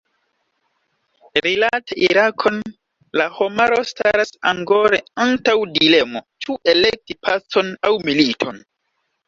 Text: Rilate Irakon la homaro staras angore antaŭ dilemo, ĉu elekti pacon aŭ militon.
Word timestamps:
Rilate 1.45 1.97
Irakon 2.07 2.57
la 3.21 3.27
homaro 3.37 3.79
staras 3.91 4.33
angore 4.55 5.03
antaŭ 5.29 5.57
dilemo, 5.79 6.25
ĉu 6.47 6.59
elekti 6.77 7.21
pacon 7.31 7.73
aŭ 7.93 7.97
militon. 8.11 8.63